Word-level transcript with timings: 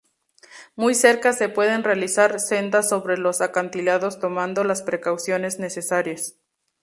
Muy 0.75 0.95
cerca 0.95 1.31
se 1.31 1.47
pueden 1.47 1.83
realizar 1.83 2.39
sendas 2.39 2.89
sobre 2.89 3.19
los 3.19 3.39
acantilados 3.39 4.17
tomando 4.17 4.63
las 4.63 4.81
precauciones 4.81 5.59
necesarias. 5.59 6.39